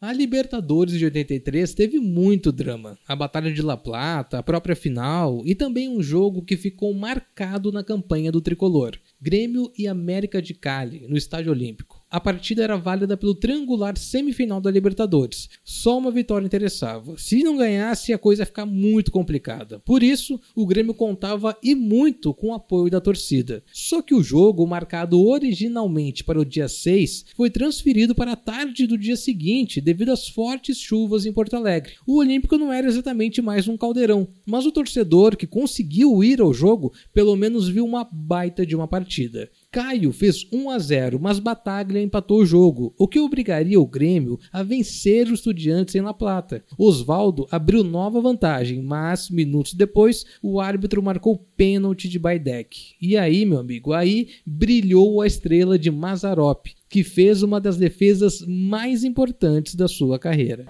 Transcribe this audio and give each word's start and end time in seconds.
A 0.00 0.12
Libertadores 0.12 0.96
de 0.96 1.04
83 1.04 1.74
teve 1.74 1.98
muito 1.98 2.52
drama. 2.52 2.96
A 3.04 3.16
Batalha 3.16 3.52
de 3.52 3.60
La 3.60 3.76
Plata, 3.76 4.38
a 4.38 4.42
própria 4.44 4.76
final 4.76 5.42
e 5.44 5.56
também 5.56 5.88
um 5.88 6.00
jogo 6.00 6.44
que 6.44 6.56
ficou 6.56 6.94
marcado 6.94 7.72
na 7.72 7.82
campanha 7.82 8.30
do 8.30 8.40
tricolor: 8.40 8.96
Grêmio 9.20 9.72
e 9.76 9.88
América 9.88 10.40
de 10.40 10.54
Cali, 10.54 11.04
no 11.08 11.16
Estádio 11.16 11.50
Olímpico 11.50 11.87
a 12.10 12.18
partida 12.18 12.62
era 12.62 12.76
válida 12.76 13.16
pelo 13.16 13.34
triangular 13.34 13.96
semifinal 13.96 14.60
da 14.60 14.70
Libertadores. 14.70 15.48
Só 15.62 15.98
uma 15.98 16.10
vitória 16.10 16.46
interessava. 16.46 17.16
Se 17.18 17.42
não 17.42 17.56
ganhasse, 17.56 18.12
a 18.12 18.18
coisa 18.18 18.42
ia 18.42 18.46
ficar 18.46 18.64
muito 18.64 19.10
complicada. 19.10 19.78
Por 19.80 20.02
isso, 20.02 20.40
o 20.54 20.66
Grêmio 20.66 20.94
contava 20.94 21.56
e 21.62 21.74
muito 21.74 22.32
com 22.32 22.48
o 22.48 22.54
apoio 22.54 22.90
da 22.90 23.00
torcida. 23.00 23.62
Só 23.72 24.00
que 24.00 24.14
o 24.14 24.22
jogo, 24.22 24.66
marcado 24.66 25.20
originalmente 25.20 26.24
para 26.24 26.40
o 26.40 26.44
dia 26.44 26.68
6, 26.68 27.26
foi 27.36 27.50
transferido 27.50 28.14
para 28.14 28.32
a 28.32 28.36
tarde 28.36 28.86
do 28.86 28.96
dia 28.96 29.16
seguinte 29.16 29.80
devido 29.80 30.10
às 30.10 30.28
fortes 30.28 30.78
chuvas 30.78 31.26
em 31.26 31.32
Porto 31.32 31.56
Alegre. 31.56 31.92
O 32.06 32.16
Olímpico 32.16 32.56
não 32.56 32.72
era 32.72 32.86
exatamente 32.86 33.42
mais 33.42 33.68
um 33.68 33.76
caldeirão, 33.76 34.28
mas 34.46 34.64
o 34.64 34.72
torcedor 34.72 35.36
que 35.36 35.46
conseguiu 35.46 36.24
ir 36.24 36.40
ao 36.40 36.54
jogo 36.54 36.92
pelo 37.12 37.36
menos 37.36 37.68
viu 37.68 37.84
uma 37.84 38.08
baita 38.10 38.64
de 38.64 38.74
uma 38.74 38.88
partida. 38.88 39.50
Caio 39.70 40.12
fez 40.12 40.46
1 40.52 40.70
a 40.70 40.78
0, 40.78 41.18
mas 41.20 41.38
Bataglia 41.38 42.02
empatou 42.02 42.38
o 42.38 42.46
jogo, 42.46 42.94
o 42.98 43.06
que 43.06 43.20
obrigaria 43.20 43.78
o 43.78 43.86
Grêmio 43.86 44.38
a 44.52 44.62
vencer 44.62 45.26
os 45.26 45.40
Estudiantes 45.40 45.94
em 45.94 46.00
La 46.00 46.14
Plata. 46.14 46.64
Osvaldo 46.78 47.46
abriu 47.50 47.84
nova 47.84 48.20
vantagem, 48.20 48.82
mas 48.82 49.28
minutos 49.28 49.74
depois 49.74 50.24
o 50.42 50.60
árbitro 50.60 51.02
marcou 51.02 51.38
pênalti 51.56 52.08
de 52.08 52.18
Baidek. 52.18 52.94
E 53.00 53.16
aí, 53.16 53.44
meu 53.44 53.58
amigo, 53.58 53.92
aí 53.92 54.28
brilhou 54.46 55.20
a 55.20 55.26
estrela 55.26 55.78
de 55.78 55.90
Mazarop, 55.90 56.66
que 56.88 57.04
fez 57.04 57.42
uma 57.42 57.60
das 57.60 57.76
defesas 57.76 58.44
mais 58.46 59.04
importantes 59.04 59.74
da 59.74 59.86
sua 59.86 60.18
carreira. 60.18 60.64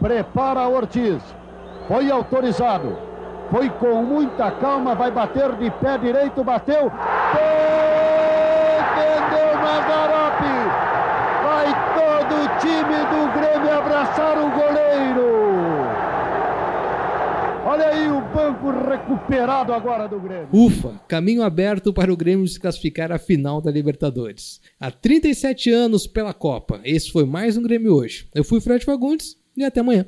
Prepara 0.00 0.68
Ortiz. 0.68 1.22
Foi 1.88 2.10
autorizado. 2.10 2.96
Foi 3.50 3.68
com 3.68 4.02
muita 4.02 4.50
calma, 4.52 4.94
vai 4.94 5.10
bater 5.10 5.54
de 5.56 5.70
pé 5.70 5.98
direito, 5.98 6.42
bateu. 6.42 6.90
Defendeu 8.94 9.54
Mazarop. 9.60 10.40
Vai 11.42 11.66
todo 11.94 12.34
o 12.42 12.48
time 12.58 12.98
do 13.10 13.32
Grêmio 13.38 13.78
abraçar 13.78 14.38
o 14.38 14.50
goleiro. 14.50 15.28
Olha 17.74 17.88
aí 17.88 18.08
o 18.08 18.20
banco 18.32 18.70
recuperado 18.88 19.72
agora 19.72 20.06
do 20.06 20.20
Grêmio. 20.20 20.46
Ufa, 20.52 20.94
caminho 21.08 21.42
aberto 21.42 21.92
para 21.92 22.12
o 22.12 22.16
Grêmio 22.16 22.46
se 22.46 22.60
classificar 22.60 23.10
à 23.10 23.18
final 23.18 23.60
da 23.60 23.68
Libertadores. 23.68 24.60
Há 24.78 24.92
37 24.92 25.72
anos 25.72 26.06
pela 26.06 26.32
Copa. 26.32 26.80
Esse 26.84 27.10
foi 27.10 27.24
mais 27.24 27.56
um 27.56 27.62
Grêmio 27.64 27.92
hoje. 27.92 28.28
Eu 28.32 28.44
fui 28.44 28.60
Fred 28.60 28.84
Fagundes 28.84 29.36
e 29.56 29.64
até 29.64 29.80
amanhã. 29.80 30.06